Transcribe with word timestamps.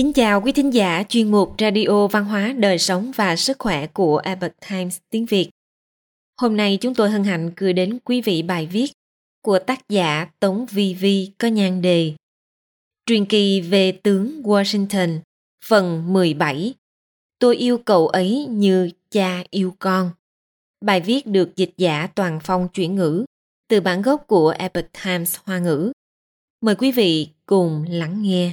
Kính 0.00 0.12
chào 0.12 0.40
quý 0.40 0.52
thính 0.52 0.74
giả 0.74 1.02
chuyên 1.08 1.30
mục 1.30 1.54
Radio 1.58 2.06
Văn 2.06 2.24
hóa, 2.24 2.54
Đời 2.58 2.78
sống 2.78 3.12
và 3.16 3.36
Sức 3.36 3.58
khỏe 3.58 3.86
của 3.86 4.16
Epoch 4.16 4.52
Times 4.70 4.98
tiếng 5.10 5.26
Việt. 5.26 5.50
Hôm 6.40 6.56
nay 6.56 6.78
chúng 6.80 6.94
tôi 6.94 7.10
hân 7.10 7.24
hạnh 7.24 7.50
gửi 7.56 7.72
đến 7.72 7.98
quý 8.04 8.20
vị 8.20 8.42
bài 8.42 8.66
viết 8.66 8.92
của 9.42 9.58
tác 9.58 9.88
giả 9.88 10.26
Tống 10.40 10.66
Vi 10.66 10.94
Vi 10.94 11.32
có 11.38 11.48
nhan 11.48 11.82
đề 11.82 12.14
Truyền 13.06 13.24
kỳ 13.24 13.60
về 13.60 13.92
tướng 13.92 14.42
Washington, 14.42 15.18
phần 15.64 16.12
17 16.12 16.74
Tôi 17.38 17.56
yêu 17.56 17.78
cậu 17.78 18.08
ấy 18.08 18.46
như 18.50 18.90
cha 19.10 19.44
yêu 19.50 19.74
con. 19.78 20.10
Bài 20.84 21.00
viết 21.00 21.26
được 21.26 21.56
dịch 21.56 21.72
giả 21.76 22.06
toàn 22.14 22.38
phong 22.42 22.68
chuyển 22.68 22.96
ngữ 22.96 23.24
từ 23.68 23.80
bản 23.80 24.02
gốc 24.02 24.24
của 24.26 24.54
Epoch 24.58 24.92
Times 25.04 25.36
Hoa 25.44 25.58
ngữ. 25.58 25.92
Mời 26.60 26.74
quý 26.74 26.92
vị 26.92 27.28
cùng 27.46 27.84
lắng 27.88 28.22
nghe. 28.22 28.52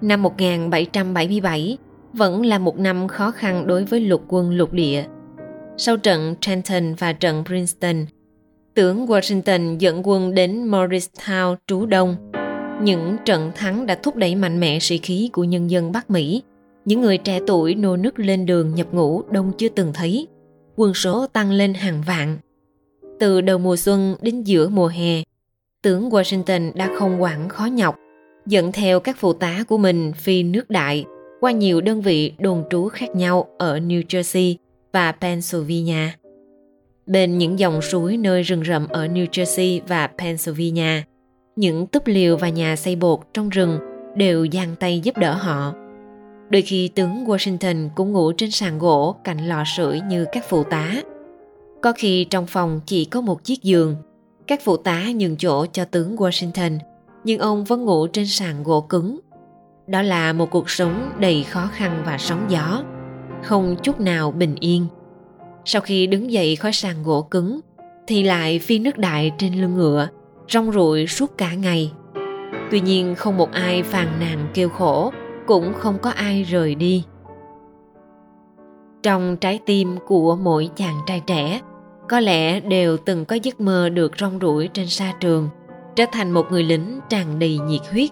Năm 0.00 0.22
1777 0.22 1.78
vẫn 2.12 2.46
là 2.46 2.58
một 2.58 2.78
năm 2.78 3.08
khó 3.08 3.30
khăn 3.30 3.66
đối 3.66 3.84
với 3.84 4.00
lục 4.00 4.24
quân 4.28 4.50
lục 4.50 4.72
địa. 4.72 5.04
Sau 5.76 5.96
trận 5.96 6.34
Trenton 6.40 6.94
và 6.94 7.12
trận 7.12 7.44
Princeton, 7.44 8.06
tướng 8.74 9.06
Washington 9.06 9.78
dẫn 9.78 10.08
quân 10.08 10.34
đến 10.34 10.70
Morristown 10.70 11.56
trú 11.66 11.86
đông. 11.86 12.16
Những 12.82 13.16
trận 13.24 13.52
thắng 13.54 13.86
đã 13.86 13.94
thúc 14.02 14.16
đẩy 14.16 14.34
mạnh 14.34 14.60
mẽ 14.60 14.78
sĩ 14.78 14.98
khí 14.98 15.30
của 15.32 15.44
nhân 15.44 15.70
dân 15.70 15.92
Bắc 15.92 16.10
Mỹ. 16.10 16.42
Những 16.84 17.00
người 17.00 17.18
trẻ 17.18 17.40
tuổi 17.46 17.74
nô 17.74 17.96
nức 17.96 18.18
lên 18.18 18.46
đường 18.46 18.74
nhập 18.74 18.86
ngũ 18.92 19.22
đông 19.30 19.52
chưa 19.58 19.68
từng 19.68 19.92
thấy. 19.94 20.26
Quân 20.76 20.94
số 20.94 21.26
tăng 21.26 21.50
lên 21.50 21.74
hàng 21.74 22.02
vạn. 22.06 22.36
Từ 23.20 23.40
đầu 23.40 23.58
mùa 23.58 23.76
xuân 23.76 24.16
đến 24.20 24.42
giữa 24.42 24.68
mùa 24.68 24.88
hè, 24.88 25.22
tướng 25.82 26.10
Washington 26.10 26.72
đã 26.74 26.90
không 26.98 27.22
quản 27.22 27.48
khó 27.48 27.64
nhọc 27.64 27.96
dẫn 28.48 28.72
theo 28.72 29.00
các 29.00 29.16
phụ 29.18 29.32
tá 29.32 29.64
của 29.68 29.78
mình 29.78 30.12
phi 30.12 30.42
nước 30.42 30.70
đại 30.70 31.04
qua 31.40 31.50
nhiều 31.50 31.80
đơn 31.80 32.00
vị 32.00 32.32
đồn 32.38 32.64
trú 32.70 32.88
khác 32.88 33.16
nhau 33.16 33.46
ở 33.58 33.78
New 33.78 34.02
Jersey 34.02 34.56
và 34.92 35.12
Pennsylvania. 35.12 36.08
Bên 37.06 37.38
những 37.38 37.58
dòng 37.58 37.82
suối 37.82 38.16
nơi 38.16 38.42
rừng 38.42 38.64
rậm 38.64 38.88
ở 38.88 39.06
New 39.06 39.26
Jersey 39.26 39.80
và 39.88 40.06
Pennsylvania, 40.06 41.02
những 41.56 41.86
túp 41.86 42.06
liều 42.06 42.36
và 42.36 42.48
nhà 42.48 42.76
xây 42.76 42.96
bột 42.96 43.20
trong 43.34 43.48
rừng 43.48 43.78
đều 44.16 44.46
giang 44.52 44.76
tay 44.80 45.00
giúp 45.00 45.16
đỡ 45.16 45.34
họ. 45.34 45.74
Đôi 46.50 46.62
khi 46.62 46.88
tướng 46.88 47.24
Washington 47.24 47.88
cũng 47.94 48.12
ngủ 48.12 48.32
trên 48.32 48.50
sàn 48.50 48.78
gỗ 48.78 49.16
cạnh 49.24 49.48
lò 49.48 49.64
sưởi 49.76 50.00
như 50.00 50.24
các 50.32 50.44
phụ 50.48 50.64
tá. 50.64 51.02
Có 51.82 51.92
khi 51.96 52.24
trong 52.24 52.46
phòng 52.46 52.80
chỉ 52.86 53.04
có 53.04 53.20
một 53.20 53.44
chiếc 53.44 53.62
giường, 53.62 53.96
các 54.46 54.60
phụ 54.64 54.76
tá 54.76 55.04
nhường 55.14 55.36
chỗ 55.36 55.66
cho 55.66 55.84
tướng 55.84 56.16
Washington– 56.16 56.78
nhưng 57.28 57.38
ông 57.40 57.64
vẫn 57.64 57.84
ngủ 57.84 58.06
trên 58.06 58.26
sàn 58.26 58.62
gỗ 58.62 58.80
cứng. 58.80 59.20
Đó 59.86 60.02
là 60.02 60.32
một 60.32 60.50
cuộc 60.50 60.70
sống 60.70 61.10
đầy 61.18 61.44
khó 61.44 61.68
khăn 61.72 62.02
và 62.06 62.18
sóng 62.18 62.44
gió, 62.48 62.82
không 63.42 63.76
chút 63.82 64.00
nào 64.00 64.30
bình 64.30 64.54
yên. 64.60 64.86
Sau 65.64 65.82
khi 65.82 66.06
đứng 66.06 66.32
dậy 66.32 66.56
khỏi 66.56 66.72
sàn 66.72 67.02
gỗ 67.02 67.22
cứng, 67.22 67.60
thì 68.06 68.22
lại 68.22 68.58
phi 68.58 68.78
nước 68.78 68.98
đại 68.98 69.32
trên 69.38 69.60
lưng 69.60 69.74
ngựa, 69.74 70.08
rong 70.48 70.72
ruổi 70.72 71.06
suốt 71.06 71.38
cả 71.38 71.54
ngày. 71.54 71.92
Tuy 72.70 72.80
nhiên 72.80 73.14
không 73.14 73.36
một 73.36 73.52
ai 73.52 73.82
phàn 73.82 74.08
nàn 74.20 74.48
kêu 74.54 74.68
khổ, 74.68 75.12
cũng 75.46 75.74
không 75.74 75.98
có 75.98 76.10
ai 76.10 76.42
rời 76.42 76.74
đi. 76.74 77.04
Trong 79.02 79.36
trái 79.36 79.60
tim 79.66 79.96
của 80.06 80.36
mỗi 80.36 80.70
chàng 80.76 80.96
trai 81.06 81.20
trẻ, 81.26 81.60
có 82.08 82.20
lẽ 82.20 82.60
đều 82.60 82.96
từng 82.96 83.24
có 83.24 83.36
giấc 83.42 83.60
mơ 83.60 83.88
được 83.88 84.12
rong 84.18 84.38
ruổi 84.40 84.68
trên 84.68 84.86
sa 84.86 85.14
trường, 85.20 85.48
trở 85.98 86.04
thành 86.12 86.30
một 86.30 86.46
người 86.50 86.62
lính 86.62 87.00
tràn 87.08 87.38
đầy 87.38 87.58
nhiệt 87.58 87.80
huyết. 87.90 88.10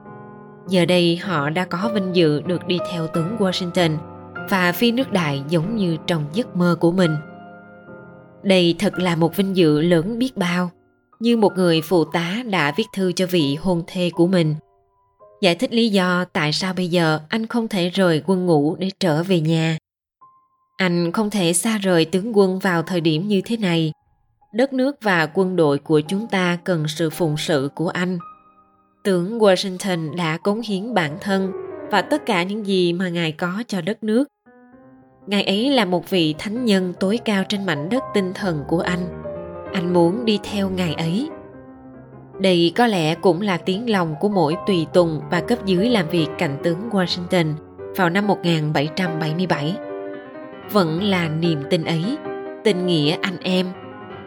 Giờ 0.68 0.84
đây 0.84 1.16
họ 1.16 1.50
đã 1.50 1.64
có 1.64 1.90
vinh 1.94 2.16
dự 2.16 2.40
được 2.40 2.66
đi 2.66 2.78
theo 2.92 3.06
tướng 3.06 3.36
Washington 3.38 3.96
và 4.50 4.72
phi 4.72 4.92
nước 4.92 5.12
đại 5.12 5.42
giống 5.48 5.76
như 5.76 5.96
trong 6.06 6.24
giấc 6.32 6.56
mơ 6.56 6.76
của 6.80 6.92
mình. 6.92 7.16
Đây 8.42 8.74
thật 8.78 8.98
là 8.98 9.16
một 9.16 9.36
vinh 9.36 9.56
dự 9.56 9.80
lớn 9.80 10.18
biết 10.18 10.36
bao, 10.36 10.70
như 11.20 11.36
một 11.36 11.52
người 11.56 11.80
phụ 11.80 12.04
tá 12.04 12.36
đã 12.50 12.72
viết 12.76 12.86
thư 12.92 13.12
cho 13.12 13.26
vị 13.26 13.56
hôn 13.60 13.82
thê 13.86 14.10
của 14.10 14.26
mình. 14.26 14.54
Giải 15.42 15.54
thích 15.54 15.72
lý 15.72 15.88
do 15.88 16.24
tại 16.24 16.52
sao 16.52 16.74
bây 16.74 16.88
giờ 16.88 17.20
anh 17.28 17.46
không 17.46 17.68
thể 17.68 17.88
rời 17.88 18.22
quân 18.26 18.46
ngũ 18.46 18.76
để 18.76 18.90
trở 19.00 19.22
về 19.22 19.40
nhà. 19.40 19.78
Anh 20.76 21.12
không 21.12 21.30
thể 21.30 21.52
xa 21.52 21.78
rời 21.78 22.04
tướng 22.04 22.36
quân 22.36 22.58
vào 22.58 22.82
thời 22.82 23.00
điểm 23.00 23.28
như 23.28 23.40
thế 23.44 23.56
này 23.56 23.92
đất 24.52 24.72
nước 24.72 24.96
và 25.02 25.26
quân 25.34 25.56
đội 25.56 25.78
của 25.78 26.00
chúng 26.00 26.26
ta 26.26 26.58
cần 26.64 26.88
sự 26.88 27.10
phụng 27.10 27.36
sự 27.36 27.70
của 27.74 27.88
anh. 27.88 28.18
Tướng 29.04 29.38
washington 29.38 30.16
đã 30.16 30.36
cống 30.36 30.60
hiến 30.60 30.94
bản 30.94 31.18
thân 31.20 31.52
và 31.90 32.02
tất 32.02 32.26
cả 32.26 32.42
những 32.42 32.66
gì 32.66 32.92
mà 32.92 33.08
ngài 33.08 33.32
có 33.32 33.62
cho 33.66 33.80
đất 33.80 34.04
nước. 34.04 34.28
Ngài 35.26 35.42
ấy 35.42 35.70
là 35.70 35.84
một 35.84 36.10
vị 36.10 36.34
thánh 36.38 36.64
nhân 36.64 36.92
tối 37.00 37.18
cao 37.24 37.44
trên 37.48 37.66
mảnh 37.66 37.88
đất 37.88 38.02
tinh 38.14 38.32
thần 38.34 38.64
của 38.68 38.80
anh. 38.80 39.22
Anh 39.72 39.92
muốn 39.92 40.24
đi 40.24 40.38
theo 40.50 40.70
ngài 40.70 40.94
ấy. 40.94 41.30
Đây 42.40 42.72
có 42.76 42.86
lẽ 42.86 43.14
cũng 43.14 43.40
là 43.40 43.56
tiếng 43.56 43.90
lòng 43.90 44.14
của 44.20 44.28
mỗi 44.28 44.56
tùy 44.66 44.86
tùng 44.92 45.20
và 45.30 45.40
cấp 45.40 45.58
dưới 45.66 45.90
làm 45.90 46.08
việc 46.08 46.28
cạnh 46.38 46.58
tướng 46.62 46.90
Washington 46.90 47.54
vào 47.96 48.10
năm 48.10 48.26
1777. 48.26 49.76
Vẫn 50.72 51.02
là 51.02 51.28
niềm 51.28 51.62
tin 51.70 51.84
ấy, 51.84 52.16
tình 52.64 52.86
nghĩa 52.86 53.16
anh 53.22 53.38
em 53.40 53.66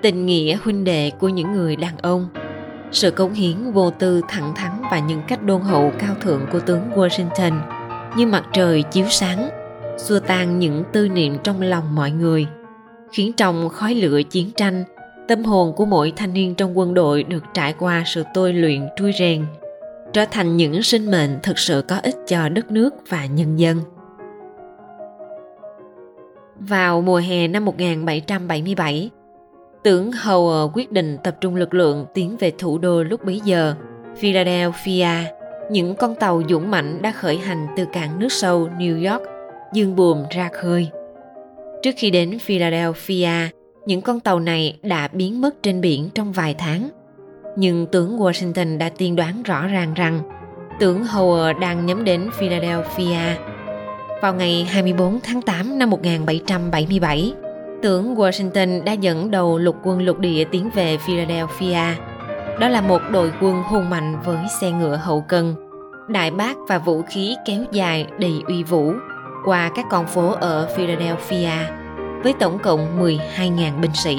tình 0.01 0.25
nghĩa 0.25 0.57
huynh 0.63 0.83
đệ 0.83 1.11
của 1.19 1.29
những 1.29 1.53
người 1.53 1.75
đàn 1.75 1.97
ông 1.97 2.27
sự 2.91 3.11
cống 3.11 3.33
hiến 3.33 3.71
vô 3.71 3.89
tư 3.89 4.21
thẳng 4.27 4.55
thắn 4.55 4.71
và 4.91 4.99
những 4.99 5.21
cách 5.27 5.43
đôn 5.43 5.61
hậu 5.61 5.91
cao 5.99 6.15
thượng 6.21 6.45
của 6.51 6.59
tướng 6.59 6.89
washington 6.95 7.59
như 8.17 8.27
mặt 8.27 8.45
trời 8.53 8.83
chiếu 8.83 9.05
sáng 9.09 9.49
xua 9.97 10.19
tan 10.19 10.59
những 10.59 10.83
tư 10.91 11.07
niệm 11.09 11.37
trong 11.43 11.61
lòng 11.61 11.95
mọi 11.95 12.11
người 12.11 12.47
khiến 13.11 13.33
trong 13.33 13.69
khói 13.69 13.95
lửa 13.95 14.21
chiến 14.29 14.51
tranh 14.51 14.83
tâm 15.27 15.43
hồn 15.43 15.73
của 15.75 15.85
mỗi 15.85 16.13
thanh 16.15 16.33
niên 16.33 16.55
trong 16.55 16.77
quân 16.77 16.93
đội 16.93 17.23
được 17.23 17.43
trải 17.53 17.73
qua 17.79 18.03
sự 18.05 18.23
tôi 18.33 18.53
luyện 18.53 18.87
trui 18.97 19.11
rèn 19.19 19.45
trở 20.13 20.25
thành 20.31 20.57
những 20.57 20.83
sinh 20.83 21.11
mệnh 21.11 21.39
thực 21.43 21.59
sự 21.59 21.83
có 21.87 21.97
ích 22.03 22.15
cho 22.27 22.49
đất 22.49 22.71
nước 22.71 22.95
và 23.09 23.25
nhân 23.25 23.59
dân. 23.59 23.77
Vào 26.59 27.01
mùa 27.01 27.17
hè 27.17 27.47
năm 27.47 27.65
1777, 27.65 29.09
Tưởng 29.83 30.11
Howard 30.11 30.71
quyết 30.73 30.91
định 30.91 31.17
tập 31.23 31.35
trung 31.41 31.55
lực 31.55 31.73
lượng 31.73 32.05
tiến 32.13 32.37
về 32.39 32.51
thủ 32.57 32.77
đô 32.77 33.03
lúc 33.03 33.25
bấy 33.25 33.41
giờ, 33.43 33.75
Philadelphia. 34.17 35.07
Những 35.71 35.95
con 35.95 36.15
tàu 36.15 36.41
dũng 36.49 36.71
mãnh 36.71 37.01
đã 37.01 37.11
khởi 37.11 37.37
hành 37.37 37.67
từ 37.77 37.85
cảng 37.93 38.19
nước 38.19 38.31
sâu 38.31 38.69
New 38.77 39.11
York, 39.11 39.23
dương 39.73 39.95
buồm 39.95 40.23
ra 40.29 40.49
khơi. 40.53 40.89
Trước 41.83 41.91
khi 41.97 42.11
đến 42.11 42.39
Philadelphia, 42.39 43.49
những 43.85 44.01
con 44.01 44.19
tàu 44.19 44.39
này 44.39 44.79
đã 44.83 45.07
biến 45.07 45.41
mất 45.41 45.63
trên 45.63 45.81
biển 45.81 46.09
trong 46.15 46.31
vài 46.31 46.55
tháng. 46.57 46.89
Nhưng 47.55 47.85
tướng 47.85 48.19
Washington 48.19 48.77
đã 48.77 48.89
tiên 48.89 49.15
đoán 49.15 49.43
rõ 49.43 49.67
ràng 49.67 49.93
rằng 49.93 50.21
tướng 50.79 51.03
Howard 51.03 51.59
đang 51.59 51.85
nhắm 51.85 52.03
đến 52.03 52.29
Philadelphia. 52.33 53.19
Vào 54.21 54.33
ngày 54.33 54.67
24 54.69 55.19
tháng 55.23 55.41
8 55.41 55.79
năm 55.79 55.89
1777, 55.89 57.33
Tướng 57.81 58.15
Washington 58.15 58.83
đã 58.83 58.91
dẫn 58.91 59.31
đầu 59.31 59.57
lục 59.57 59.75
quân 59.83 60.01
lục 60.01 60.19
địa 60.19 60.43
tiến 60.51 60.69
về 60.73 60.97
Philadelphia. 60.97 61.95
Đó 62.59 62.67
là 62.67 62.81
một 62.81 63.01
đội 63.11 63.31
quân 63.41 63.63
hùng 63.63 63.89
mạnh 63.89 64.15
với 64.25 64.37
xe 64.61 64.71
ngựa 64.71 64.95
hậu 64.95 65.21
cần, 65.27 65.55
đại 66.07 66.31
bác 66.31 66.57
và 66.67 66.77
vũ 66.77 67.01
khí 67.01 67.35
kéo 67.45 67.63
dài 67.71 68.07
đầy 68.19 68.41
uy 68.47 68.63
vũ 68.63 68.93
qua 69.45 69.71
các 69.75 69.85
con 69.89 70.07
phố 70.07 70.31
ở 70.31 70.69
Philadelphia 70.75 71.51
với 72.23 72.33
tổng 72.39 72.59
cộng 72.59 73.01
12.000 73.01 73.81
binh 73.81 73.93
sĩ. 73.93 74.17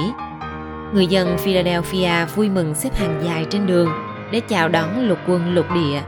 Người 0.95 1.07
dân 1.07 1.39
Philadelphia 1.39 2.27
vui 2.35 2.49
mừng 2.49 2.75
xếp 2.75 2.95
hàng 2.95 3.23
dài 3.25 3.47
trên 3.51 3.67
đường 3.67 3.89
để 4.33 4.41
chào 4.41 4.69
đón 4.69 5.09
lục 5.09 5.19
quân 5.29 5.55
lục 5.55 5.67
địa. 5.75 6.01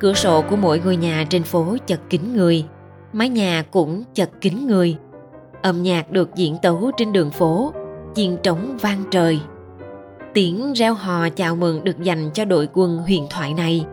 Cửa 0.00 0.14
sổ 0.14 0.42
của 0.50 0.56
mỗi 0.56 0.80
ngôi 0.84 0.96
nhà 0.96 1.24
trên 1.28 1.42
phố 1.42 1.76
chật 1.86 2.00
kín 2.10 2.20
người, 2.36 2.64
mái 3.12 3.28
nhà 3.28 3.64
cũng 3.70 4.04
chật 4.14 4.30
kín 4.40 4.66
người 4.66 4.96
âm 5.64 5.82
nhạc 5.82 6.10
được 6.10 6.34
diễn 6.34 6.56
tấu 6.62 6.90
trên 6.96 7.12
đường 7.12 7.30
phố 7.30 7.72
chiên 8.14 8.36
trống 8.42 8.78
vang 8.80 9.04
trời. 9.10 9.40
Tiếng 10.34 10.72
reo 10.72 10.94
hò 10.94 11.28
chào 11.28 11.56
mừng 11.56 11.84
được 11.84 12.02
dành 12.02 12.30
cho 12.34 12.44
đội 12.44 12.68
quân 12.72 12.98
huyền 12.98 13.26
thoại 13.30 13.54
này. 13.54 13.84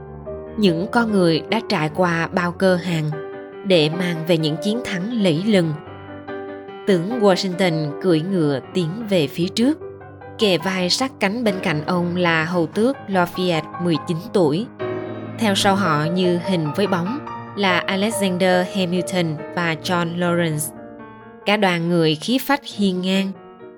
Những 0.58 0.88
con 0.92 1.12
người 1.12 1.42
đã 1.50 1.60
trải 1.70 1.90
qua 1.96 2.28
bao 2.28 2.52
cơ 2.52 2.76
hàng 2.76 3.12
để 3.66 3.90
mang 3.90 4.16
về 4.28 4.38
những 4.38 4.56
chiến 4.64 4.80
thắng 4.86 5.14
lẫy 5.14 5.44
lừng. 5.46 5.74
Tướng 6.88 7.20
washington 7.20 8.02
cưỡi 8.02 8.22
ngựa 8.22 8.60
tiến 8.74 8.90
về 9.10 9.28
phía 9.28 9.48
trước. 9.48 9.80
Kề 10.40 10.58
vai 10.58 10.90
sát 10.90 11.12
cánh 11.20 11.44
bên 11.44 11.56
cạnh 11.64 11.86
ông 11.86 12.16
là 12.16 12.46
hầu 12.46 12.68
tước 12.68 12.98
Lafayette 13.08 13.84
19 13.84 14.18
tuổi. 14.34 14.66
Theo 15.40 15.56
sau 15.56 15.76
họ 15.76 16.06
như 16.06 16.40
hình 16.46 16.68
với 16.76 16.88
bóng 16.88 17.20
là 17.58 17.80
Alexander 17.80 18.68
Hamilton 18.76 19.36
và 19.56 19.76
John 19.84 20.18
Lawrence 20.18 20.81
cả 21.46 21.58
đoàn 21.58 21.90
người 21.90 22.16
khí 22.16 22.38
phách 22.38 22.62
hiên 22.78 23.02
ngang 23.02 23.32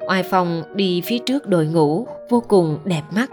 oai 0.08 0.24
phong 0.24 0.64
đi 0.76 1.02
phía 1.02 1.18
trước 1.18 1.48
đội 1.48 1.66
ngũ, 1.66 2.08
vô 2.30 2.44
cùng 2.48 2.80
đẹp 2.86 3.04
mắt 3.12 3.32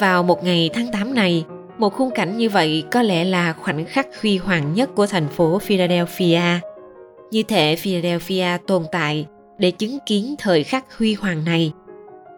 vào 0.00 0.22
một 0.22 0.44
ngày 0.44 0.70
tháng 0.74 0.86
8 0.92 1.14
này, 1.14 1.44
Một 1.78 1.92
khung 1.92 2.10
cảnh 2.10 2.36
như 2.36 2.48
vậy 2.48 2.84
có 2.90 3.02
lẽ 3.02 3.24
là 3.24 3.52
khoảnh 3.52 3.84
khắc 3.84 4.06
huy 4.22 4.38
hoàng 4.38 4.74
nhất 4.74 4.90
của 4.94 5.06
thành 5.06 5.28
phố 5.28 5.58
Philadelphia. 5.58 6.40
Như 7.30 7.42
thể 7.42 7.76
Philadelphia 7.76 8.46
tồn 8.66 8.82
tại 8.92 9.26
để 9.58 9.70
chứng 9.70 9.98
kiến 10.06 10.34
thời 10.38 10.64
khắc 10.64 10.98
huy 10.98 11.14
hoàng 11.14 11.44
này. 11.44 11.72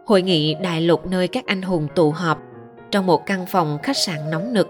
Hội 0.07 0.23
nghị 0.23 0.55
đại 0.55 0.81
lục 0.81 1.07
nơi 1.07 1.29
các 1.29 1.47
anh 1.47 1.63
hùng 1.63 1.89
tụ 1.95 2.11
họp 2.11 2.39
trong 2.91 3.07
một 3.07 3.27
căn 3.27 3.47
phòng 3.47 3.79
khách 3.83 3.97
sạn 3.97 4.31
nóng 4.31 4.55
nực. 4.55 4.69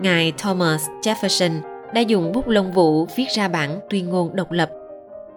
Ngài 0.00 0.32
Thomas 0.38 0.86
Jefferson 1.02 1.60
đã 1.94 2.00
dùng 2.00 2.32
bút 2.32 2.48
lông 2.48 2.72
vũ 2.72 3.06
viết 3.16 3.26
ra 3.30 3.48
bản 3.48 3.80
tuyên 3.90 4.08
ngôn 4.08 4.36
độc 4.36 4.52
lập. 4.52 4.70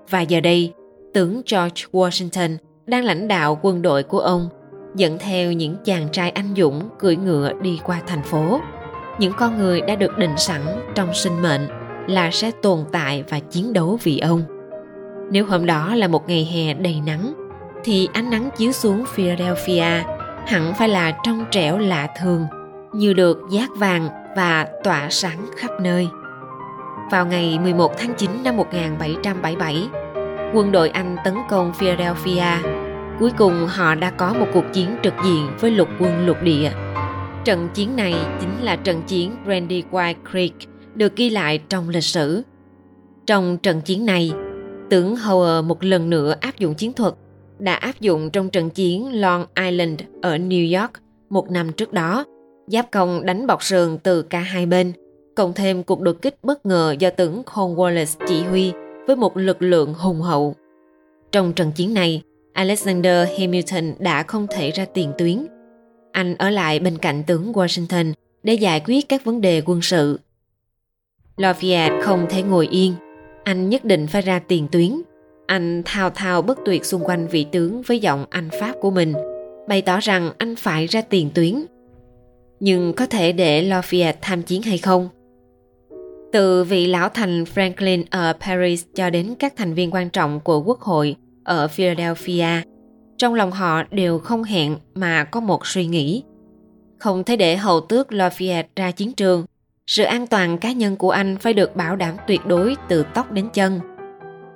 Và 0.10 0.22
giờ 0.22 0.40
đây, 0.40 0.74
tướng 1.14 1.34
George 1.34 1.84
Washington 1.92 2.58
đang 2.86 3.04
lãnh 3.04 3.28
đạo 3.28 3.60
quân 3.62 3.82
đội 3.82 4.04
của 4.04 4.20
ông 4.20 4.50
dẫn 4.96 5.18
theo 5.18 5.52
những 5.52 5.76
chàng 5.86 6.08
trai 6.12 6.30
anh 6.30 6.54
dũng 6.58 6.90
cưỡi 7.00 7.16
ngựa 7.16 7.54
đi 7.62 7.80
qua 7.84 8.02
thành 8.08 8.24
phố 8.24 8.60
những 9.20 9.34
con 9.38 9.58
người 9.58 9.82
đã 9.82 9.96
được 9.96 10.18
định 10.18 10.38
sẵn 10.38 10.62
trong 10.96 11.14
sinh 11.14 11.42
mệnh 11.42 11.68
là 12.08 12.32
sẽ 12.32 12.52
tồn 12.62 12.80
tại 12.92 13.24
và 13.30 13.40
chiến 13.40 13.74
đấu 13.74 14.00
vì 14.04 14.20
ông 14.20 14.44
nếu 15.32 15.46
hôm 15.46 15.66
đó 15.66 15.96
là 15.96 16.08
một 16.08 16.28
ngày 16.28 16.50
hè 16.54 16.74
đầy 16.74 17.02
nắng 17.06 17.34
thì 17.84 18.10
ánh 18.14 18.30
nắng 18.30 18.50
chiếu 18.58 18.72
xuống 18.72 19.06
Philadelphia 19.14 20.04
hẳn 20.46 20.74
phải 20.78 20.90
là 20.90 21.18
trong 21.26 21.46
trẻo 21.52 21.78
lạ 21.78 22.08
thường 22.22 22.46
như 22.94 23.14
được 23.14 23.42
giác 23.52 23.70
vàng 23.76 24.10
và 24.36 24.68
tỏa 24.84 25.10
sáng 25.10 25.46
khắp 25.58 25.72
nơi. 25.82 26.08
Vào 27.12 27.26
ngày 27.26 27.60
11 27.60 27.92
tháng 27.98 28.14
9 28.18 28.32
năm 28.44 28.58
1777, 28.58 29.88
quân 30.54 30.72
đội 30.72 30.90
Anh 30.90 31.18
tấn 31.26 31.34
công 31.50 31.74
Philadelphia 31.74 32.80
Cuối 33.20 33.32
cùng 33.38 33.68
họ 33.68 33.96
đã 33.96 34.12
có 34.12 34.34
một 34.34 34.46
cuộc 34.54 34.64
chiến 34.74 34.96
trực 35.04 35.14
diện 35.26 35.50
với 35.60 35.72
lục 35.72 35.88
quân 36.00 36.26
lục 36.26 36.38
địa. 36.44 36.72
Trận 37.46 37.70
chiến 37.74 37.96
này 37.96 38.16
chính 38.40 38.66
là 38.66 38.76
trận 38.76 39.02
chiến 39.08 39.36
Brandy 39.46 39.84
White 39.92 40.16
Creek 40.32 40.54
được 40.96 41.16
ghi 41.16 41.30
lại 41.30 41.62
trong 41.70 41.90
lịch 41.90 42.04
sử. 42.04 42.44
Trong 43.26 43.58
trận 43.58 43.82
chiến 43.82 44.06
này, 44.06 44.32
tướng 44.90 45.16
Howard 45.16 45.64
một 45.64 45.84
lần 45.84 46.10
nữa 46.10 46.36
áp 46.40 46.58
dụng 46.58 46.76
chiến 46.76 46.94
thuật 46.94 47.14
đã 47.60 47.74
áp 47.74 48.00
dụng 48.00 48.30
trong 48.30 48.50
trận 48.50 48.70
chiến 48.70 49.22
Long 49.22 49.46
Island 49.66 50.02
ở 50.22 50.38
New 50.38 50.82
York 50.82 50.92
một 51.30 51.52
năm 51.52 51.72
trước 51.72 51.94
đó, 51.94 52.26
giáp 52.68 52.92
công 52.92 53.26
đánh 53.26 53.48
bọc 53.48 53.64
sườn 53.64 53.98
từ 54.04 54.22
cả 54.22 54.40
hai 54.40 54.66
bên, 54.66 54.94
cộng 55.40 55.54
thêm 55.54 55.84
cuộc 55.84 56.02
đột 56.02 56.16
kích 56.22 56.36
bất 56.44 56.66
ngờ 56.66 56.96
do 57.00 57.10
tướng 57.10 57.44
Cornwallis 57.46 58.26
chỉ 58.28 58.44
huy 58.44 58.72
với 59.08 59.16
một 59.16 59.38
lực 59.38 59.62
lượng 59.62 59.94
hùng 59.94 60.22
hậu. 60.22 60.56
Trong 61.32 61.54
trận 61.54 61.72
chiến 61.72 61.94
này, 61.94 62.22
Alexander 62.54 63.30
Hamilton 63.40 63.94
đã 64.00 64.24
không 64.24 64.48
thể 64.48 64.72
ra 64.72 64.86
tiền 64.86 65.12
tuyến. 65.18 65.48
Anh 66.12 66.36
ở 66.36 66.50
lại 66.50 66.80
bên 66.80 66.98
cạnh 66.98 67.24
tướng 67.24 67.54
Washington 67.54 68.14
để 68.44 68.54
giải 68.54 68.82
quyết 68.86 69.10
các 69.10 69.26
vấn 69.26 69.42
đề 69.42 69.62
quân 69.66 69.82
sự. 69.82 70.20
Lafayette 71.38 72.02
không 72.02 72.26
thể 72.30 72.44
ngồi 72.44 72.68
yên, 72.68 72.94
anh 73.44 73.70
nhất 73.70 73.86
định 73.86 74.08
phải 74.08 74.22
ra 74.22 74.40
tiền 74.40 74.68
tuyến. 74.72 75.02
Anh 75.48 75.82
thao 75.86 76.10
thao 76.10 76.42
bất 76.42 76.60
tuyệt 76.66 76.86
xung 76.86 77.04
quanh 77.04 77.28
vị 77.28 77.46
tướng 77.52 77.82
với 77.82 78.00
giọng 78.00 78.26
Anh 78.30 78.50
Pháp 78.60 78.74
của 78.82 78.92
mình, 78.92 79.14
bày 79.68 79.82
tỏ 79.82 80.00
rằng 80.00 80.32
anh 80.38 80.56
phải 80.56 80.88
ra 80.88 81.02
tiền 81.02 81.30
tuyến. 81.34 81.66
Nhưng 82.60 82.94
có 82.94 83.06
thể 83.06 83.32
để 83.32 83.64
Lafayette 83.70 84.14
tham 84.22 84.44
chiến 84.44 84.62
hay 84.62 84.78
không? 84.78 85.10
Từ 86.32 86.64
vị 86.64 86.88
lão 86.88 87.10
thành 87.10 87.44
Franklin 87.44 88.04
ở 88.10 88.34
Paris 88.40 88.86
cho 88.96 89.10
đến 89.10 89.36
các 89.40 89.54
thành 89.56 89.74
viên 89.74 89.92
quan 89.92 90.10
trọng 90.10 90.40
của 90.40 90.62
quốc 90.62 90.80
hội– 90.80 91.16
ở 91.50 91.68
Philadelphia, 91.68 92.62
trong 93.18 93.34
lòng 93.34 93.52
họ 93.52 93.84
đều 93.92 94.20
không 94.20 94.44
hẹn 94.44 94.78
mà 94.96 95.24
có 95.24 95.40
một 95.40 95.68
suy 95.68 95.86
nghĩ. 95.86 96.24
Không 97.00 97.24
thể 97.24 97.36
để 97.36 97.58
hầu 97.58 97.82
tước 97.82 98.12
Lafayette 98.12 98.64
ra 98.76 98.92
chiến 98.92 99.14
trường, 99.14 99.46
sự 99.88 100.04
an 100.04 100.28
toàn 100.28 100.58
cá 100.58 100.72
nhân 100.72 100.96
của 100.96 101.12
anh 101.12 101.38
phải 101.38 101.54
được 101.54 101.76
bảo 101.76 101.96
đảm 101.96 102.16
tuyệt 102.28 102.46
đối 102.46 102.76
từ 102.90 103.06
tóc 103.14 103.32
đến 103.32 103.50
chân. 103.54 103.80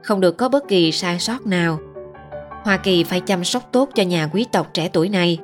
Không 0.03 0.21
được 0.21 0.37
có 0.37 0.49
bất 0.49 0.67
kỳ 0.67 0.91
sai 0.91 1.19
sót 1.19 1.45
nào. 1.45 1.79
Hoa 2.63 2.77
Kỳ 2.77 3.03
phải 3.03 3.19
chăm 3.19 3.43
sóc 3.43 3.69
tốt 3.71 3.89
cho 3.95 4.03
nhà 4.03 4.29
quý 4.33 4.45
tộc 4.51 4.69
trẻ 4.73 4.89
tuổi 4.93 5.09
này, 5.09 5.37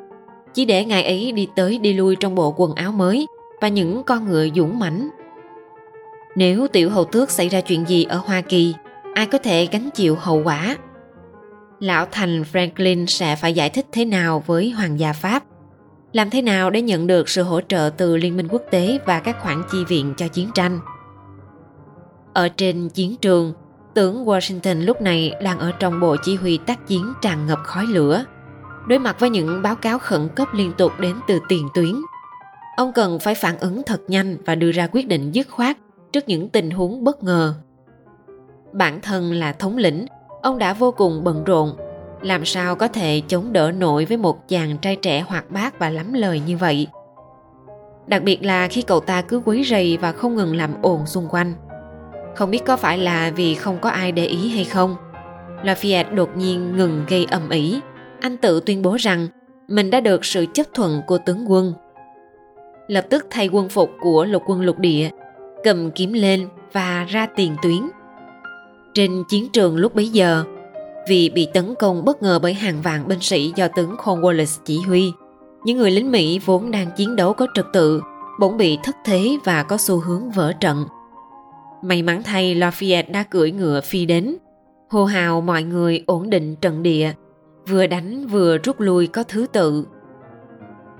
chỉ 0.54 0.66
để 0.66 0.86
ngài 0.86 1.04
ấy 1.04 1.32
đi 1.32 1.48
tới 1.56 1.78
đi 1.78 1.94
lui 1.94 2.16
trong 2.16 2.36
bộ 2.36 2.54
quần 2.58 2.74
áo 2.76 2.92
mới 2.92 3.28
và 3.62 3.68
những 3.68 4.04
con 4.04 4.26
ngựa 4.26 4.48
dũng 4.56 4.80
mãnh. 4.80 5.10
Nếu 6.40 6.68
tiểu 6.68 6.90
hầu 6.90 7.06
tước 7.06 7.32
xảy 7.32 7.50
ra 7.50 7.62
chuyện 7.62 7.86
gì 7.86 8.04
ở 8.04 8.18
Hoa 8.26 8.42
Kỳ, 8.42 8.74
ai 9.16 9.26
có 9.26 9.38
thể 9.38 9.68
gánh 9.72 9.90
chịu 9.94 10.16
hậu 10.16 10.42
quả 10.44 10.78
lão 11.80 12.06
thành 12.12 12.44
Franklin 12.52 13.06
sẽ 13.06 13.36
phải 13.36 13.54
giải 13.54 13.70
thích 13.70 13.86
thế 13.92 14.06
nào 14.06 14.44
với 14.46 14.70
hoàng 14.70 15.00
gia 15.00 15.14
Pháp, 15.14 15.44
làm 16.14 16.30
thế 16.30 16.42
nào 16.42 16.70
để 16.70 16.82
nhận 16.82 17.08
được 17.08 17.30
sự 17.30 17.44
hỗ 17.44 17.62
trợ 17.62 17.90
từ 17.98 18.18
Liên 18.18 18.38
minh 18.38 18.48
quốc 18.52 18.62
tế 18.72 19.00
và 19.06 19.20
các 19.20 19.42
khoản 19.42 19.62
chi 19.72 19.78
viện 19.88 20.14
cho 20.18 20.28
chiến 20.28 20.50
tranh. 20.56 20.80
Ở 22.34 22.50
trên 22.50 22.90
chiến 22.90 23.16
trường, 23.22 23.54
tướng 23.94 24.26
Washington 24.26 24.86
lúc 24.86 25.02
này 25.02 25.34
đang 25.44 25.60
ở 25.60 25.72
trong 25.80 26.00
bộ 26.00 26.16
chỉ 26.24 26.36
huy 26.36 26.58
tác 26.58 26.88
chiến 26.88 27.14
tràn 27.22 27.48
ngập 27.48 27.60
khói 27.64 27.86
lửa, 27.86 28.26
đối 28.88 29.00
mặt 29.00 29.20
với 29.20 29.30
những 29.30 29.62
báo 29.62 29.76
cáo 29.76 30.00
khẩn 30.00 30.30
cấp 30.36 30.48
liên 30.54 30.72
tục 30.78 30.92
đến 31.00 31.16
từ 31.28 31.40
tiền 31.50 31.68
tuyến. 31.74 31.96
Ông 32.78 32.94
cần 32.94 33.20
phải 33.20 33.36
phản 33.36 33.58
ứng 33.60 33.82
thật 33.86 34.02
nhanh 34.08 34.38
và 34.46 34.56
đưa 34.56 34.72
ra 34.72 34.88
quyết 34.92 35.08
định 35.08 35.32
dứt 35.32 35.50
khoát 35.50 35.78
trước 36.12 36.28
những 36.28 36.50
tình 36.50 36.72
huống 36.72 37.04
bất 37.04 37.24
ngờ. 37.24 37.54
Bản 38.72 39.02
thân 39.02 39.34
là 39.34 39.54
thống 39.54 39.78
lĩnh, 39.78 40.06
ông 40.42 40.58
đã 40.58 40.74
vô 40.74 40.92
cùng 40.92 41.24
bận 41.24 41.44
rộn. 41.44 41.76
Làm 42.22 42.46
sao 42.46 42.76
có 42.76 42.88
thể 42.88 43.22
chống 43.28 43.54
đỡ 43.54 43.72
nổi 43.72 44.06
với 44.06 44.18
một 44.18 44.48
chàng 44.48 44.78
trai 44.78 44.96
trẻ 44.96 45.22
hoạt 45.22 45.52
bát 45.52 45.80
và 45.80 45.90
lắm 45.90 46.14
lời 46.14 46.42
như 46.48 46.58
vậy? 46.58 46.88
Đặc 48.08 48.24
biệt 48.24 48.46
là 48.46 48.68
khi 48.68 48.82
cậu 48.82 49.00
ta 49.00 49.22
cứ 49.22 49.42
quấy 49.46 49.64
rầy 49.64 49.98
và 49.98 50.12
không 50.12 50.36
ngừng 50.36 50.56
làm 50.56 50.82
ồn 50.82 51.06
xung 51.06 51.28
quanh. 51.30 51.54
Không 52.36 52.52
biết 52.52 52.66
có 52.66 52.78
phải 52.78 52.98
là 52.98 53.32
vì 53.36 53.56
không 53.56 53.78
có 53.82 53.90
ai 53.90 54.12
để 54.12 54.26
ý 54.26 54.50
hay 54.50 54.64
không, 54.64 54.96
Lafayette 55.64 56.16
đột 56.16 56.38
nhiên 56.38 56.78
ngừng 56.78 57.06
gây 57.10 57.26
ầm 57.32 57.50
ĩ. 57.50 57.80
Anh 58.20 58.38
tự 58.38 58.60
tuyên 58.66 58.82
bố 58.82 58.96
rằng 58.96 59.28
mình 59.68 59.90
đã 59.90 60.00
được 60.00 60.26
sự 60.26 60.46
chấp 60.54 60.66
thuận 60.74 61.02
của 61.08 61.18
tướng 61.18 61.52
quân. 61.52 61.74
Lập 62.88 63.06
tức 63.10 63.28
thay 63.30 63.48
quân 63.48 63.70
phục 63.70 63.90
của 64.02 64.26
lục 64.26 64.44
quân 64.46 64.62
lục 64.62 64.80
địa 64.80 65.10
cầm 65.64 65.92
kiếm 65.92 66.14
lên 66.14 66.48
và 66.74 67.06
ra 67.10 67.28
tiền 67.36 67.56
tuyến 67.62 67.90
trên 68.94 69.24
chiến 69.30 69.50
trường 69.50 69.78
lúc 69.78 69.96
bấy 69.96 70.10
giờ, 70.10 70.44
vì 71.08 71.30
bị 71.30 71.48
tấn 71.54 71.76
công 71.80 72.06
bất 72.06 72.24
ngờ 72.24 72.40
bởi 72.42 72.54
hàng 72.54 72.82
vạn 72.84 73.08
binh 73.08 73.20
sĩ 73.20 73.54
do 73.56 73.68
tướng 73.68 73.96
Cornwallis 73.96 74.62
chỉ 74.66 74.80
huy, 74.88 75.12
những 75.64 75.78
người 75.78 75.92
lính 75.92 76.12
Mỹ 76.12 76.40
vốn 76.46 76.72
đang 76.72 76.88
chiến 76.98 77.16
đấu 77.16 77.34
có 77.34 77.48
trật 77.56 77.66
tự 77.74 78.02
bỗng 78.40 78.58
bị 78.58 78.78
thất 78.84 78.96
thế 79.06 79.38
và 79.44 79.64
có 79.64 79.78
xu 79.78 80.00
hướng 80.00 80.32
vỡ 80.32 80.54
trận. 80.60 80.86
May 81.82 82.02
mắn 82.02 82.24
thay 82.24 82.56
Lafayette 82.56 83.12
đã 83.12 83.24
cưỡi 83.24 83.52
ngựa 83.52 83.82
phi 83.82 84.06
đến, 84.06 84.36
hô 84.90 85.06
hào 85.06 85.42
mọi 85.42 85.64
người 85.64 86.04
ổn 86.08 86.30
định 86.30 86.56
trận 86.56 86.84
địa, 86.84 87.14
vừa 87.68 87.88
đánh 87.88 88.28
vừa 88.28 88.58
rút 88.58 88.80
lui 88.80 89.08
có 89.08 89.24
thứ 89.24 89.46
tự. 89.52 89.86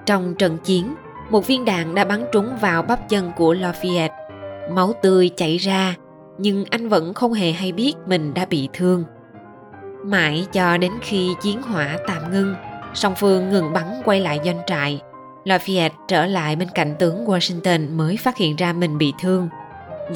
Trong 0.06 0.36
trận 0.36 0.58
chiến, 0.64 0.96
một 1.30 1.48
viên 1.48 1.66
đạn 1.66 1.96
đã 1.96 2.06
bắn 2.06 2.26
trúng 2.32 2.50
vào 2.62 2.82
bắp 2.82 3.10
chân 3.10 3.32
của 3.38 3.54
Lafayette. 3.54 4.29
Máu 4.70 4.94
tươi 5.02 5.30
chảy 5.38 5.58
ra, 5.58 5.96
nhưng 6.38 6.66
anh 6.70 6.90
vẫn 6.90 7.14
không 7.14 7.34
hề 7.34 7.52
hay 7.52 7.72
biết 7.72 7.94
mình 8.08 8.34
đã 8.34 8.46
bị 8.46 8.70
thương. 8.74 9.04
Mãi 10.06 10.46
cho 10.54 10.78
đến 10.78 10.92
khi 11.02 11.30
chiến 11.42 11.62
hỏa 11.62 11.98
tạm 12.08 12.32
ngưng, 12.32 12.56
song 12.94 13.14
phương 13.18 13.50
ngừng 13.50 13.74
bắn 13.74 14.02
quay 14.06 14.20
lại 14.20 14.40
doanh 14.46 14.60
trại, 14.68 15.02
Lafayette 15.46 15.90
trở 16.08 16.26
lại 16.26 16.56
bên 16.56 16.68
cạnh 16.76 16.96
tướng 17.00 17.26
Washington 17.26 17.96
mới 17.96 18.18
phát 18.18 18.38
hiện 18.38 18.56
ra 18.56 18.74
mình 18.74 18.98
bị 18.98 19.14
thương. 19.22 19.50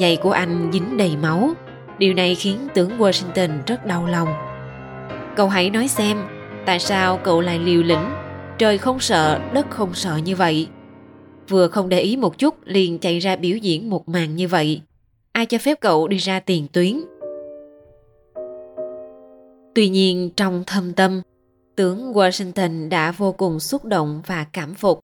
Giày 0.00 0.16
của 0.16 0.30
anh 0.30 0.70
dính 0.72 0.96
đầy 0.96 1.16
máu. 1.16 1.50
Điều 1.98 2.14
này 2.14 2.34
khiến 2.34 2.56
tướng 2.74 2.98
Washington 2.98 3.50
rất 3.66 3.86
đau 3.86 4.06
lòng. 4.06 4.28
Cậu 5.36 5.48
hãy 5.48 5.70
nói 5.70 5.88
xem, 5.88 6.18
tại 6.66 6.78
sao 6.78 7.16
cậu 7.16 7.40
lại 7.40 7.58
liều 7.58 7.82
lĩnh, 7.82 8.10
trời 8.58 8.78
không 8.78 9.00
sợ, 9.00 9.40
đất 9.52 9.66
không 9.70 9.94
sợ 9.94 10.16
như 10.16 10.36
vậy. 10.36 10.68
Vừa 11.48 11.68
không 11.68 11.88
để 11.88 12.00
ý 12.00 12.16
một 12.16 12.38
chút 12.38 12.54
liền 12.64 12.98
chạy 12.98 13.18
ra 13.18 13.36
biểu 13.36 13.56
diễn 13.56 13.90
một 13.90 14.08
màn 14.08 14.36
như 14.36 14.48
vậy. 14.48 14.80
Ai 15.32 15.46
cho 15.46 15.58
phép 15.58 15.80
cậu 15.80 16.08
đi 16.08 16.16
ra 16.16 16.40
tiền 16.40 16.66
tuyến? 16.72 17.00
Tuy 19.74 19.88
nhiên, 19.88 20.30
trong 20.36 20.64
thâm 20.66 20.92
tâm, 20.92 21.22
tướng 21.76 22.12
washington 22.12 22.88
đã 22.88 23.12
vô 23.12 23.32
cùng 23.32 23.60
xúc 23.60 23.84
động 23.84 24.22
và 24.26 24.46
cảm 24.52 24.74
phục. 24.74 25.00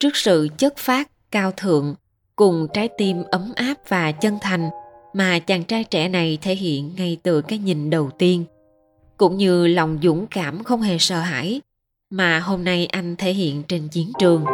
Trước 0.00 0.16
sự 0.16 0.48
chất 0.58 0.76
phát 0.76 1.10
cao 1.30 1.52
thượng, 1.56 1.94
cùng 2.36 2.66
trái 2.74 2.88
tim 2.98 3.22
ấm 3.30 3.52
áp 3.56 3.74
và 3.88 4.12
chân 4.12 4.38
thành 4.40 4.70
mà 5.14 5.38
chàng 5.38 5.64
trai 5.64 5.84
trẻ 5.84 6.08
này 6.08 6.38
thể 6.42 6.54
hiện 6.54 6.92
ngay 6.96 7.16
từ 7.22 7.42
cái 7.42 7.58
nhìn 7.58 7.90
đầu 7.90 8.10
tiên. 8.18 8.44
Cũng 9.16 9.36
như 9.36 9.66
lòng 9.66 9.98
dũng 10.02 10.26
cảm 10.26 10.64
không 10.64 10.80
hề 10.82 10.98
sợ 10.98 11.20
hãi 11.20 11.60
mà 12.10 12.38
hôm 12.38 12.64
nay 12.64 12.86
anh 12.86 13.16
thể 13.16 13.32
hiện 13.32 13.62
trên 13.62 13.88
chiến 13.88 14.12
trường 14.18 14.44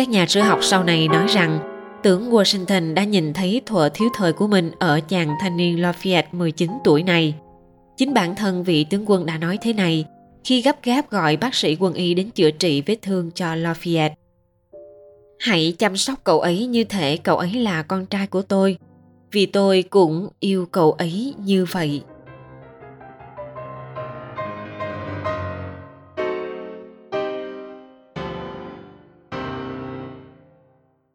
các 0.00 0.08
nhà 0.08 0.26
sử 0.26 0.40
học 0.40 0.58
sau 0.62 0.84
này 0.84 1.08
nói 1.08 1.26
rằng 1.26 1.58
Tướng 2.02 2.30
Washington 2.30 2.94
đã 2.94 3.04
nhìn 3.04 3.32
thấy 3.32 3.62
thuở 3.66 3.88
thiếu 3.94 4.08
thời 4.14 4.32
của 4.32 4.46
mình 4.46 4.70
ở 4.78 5.00
chàng 5.08 5.34
thanh 5.40 5.56
niên 5.56 5.76
Lafayette 5.76 6.22
19 6.32 6.70
tuổi 6.84 7.02
này. 7.02 7.34
Chính 7.96 8.14
bản 8.14 8.36
thân 8.36 8.64
vị 8.64 8.84
tướng 8.84 9.10
quân 9.10 9.26
đã 9.26 9.38
nói 9.38 9.58
thế 9.62 9.72
này 9.72 10.04
khi 10.44 10.62
gấp 10.62 10.82
gáp 10.82 11.10
gọi 11.10 11.36
bác 11.36 11.54
sĩ 11.54 11.76
quân 11.80 11.94
y 11.94 12.14
đến 12.14 12.30
chữa 12.30 12.50
trị 12.50 12.82
vết 12.86 12.96
thương 13.02 13.30
cho 13.34 13.54
Lafayette. 13.54 14.10
hãy 15.38 15.74
chăm 15.78 15.96
sóc 15.96 16.20
cậu 16.24 16.40
ấy 16.40 16.66
như 16.66 16.84
thể 16.84 17.16
cậu 17.16 17.36
ấy 17.36 17.52
là 17.52 17.82
con 17.82 18.06
trai 18.06 18.26
của 18.26 18.42
tôi, 18.42 18.76
vì 19.32 19.46
tôi 19.46 19.84
cũng 19.90 20.28
yêu 20.40 20.66
cậu 20.72 20.92
ấy 20.92 21.34
như 21.44 21.66
vậy 21.72 22.02